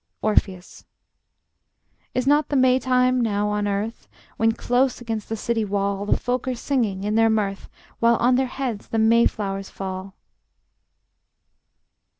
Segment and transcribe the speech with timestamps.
[0.23, 0.83] Orpheus:
[2.15, 6.17] Is not the May time now on earth, When close against the city wall The
[6.17, 10.15] folk are singing in their mirth, While on their heads the May flowers fall?